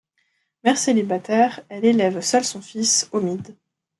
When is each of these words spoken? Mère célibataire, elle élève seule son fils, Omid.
Mère 0.63 0.79
célibataire, 0.79 1.59
elle 1.69 1.85
élève 1.85 2.21
seule 2.21 2.43
son 2.43 2.59
fils, 2.59 3.07
Omid. 3.11 3.55